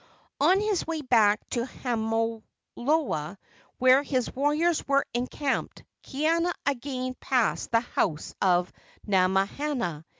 On 0.39 0.59
his 0.59 0.87
way 0.87 1.01
back 1.03 1.47
to 1.49 1.63
Hamiloloa, 1.63 3.37
where 3.77 4.01
his 4.01 4.33
warriors 4.33 4.83
were 4.87 5.05
encamped, 5.13 5.83
Kaiana 6.05 6.51
again 6.65 7.13
passed 7.19 7.69
the 7.69 7.81
house 7.81 8.33
of 8.41 8.73
Namahana. 9.07 10.03